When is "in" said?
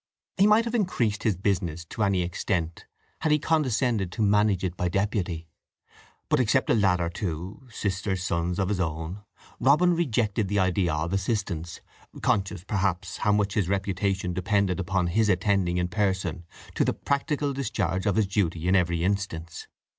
15.77-15.87, 18.67-18.75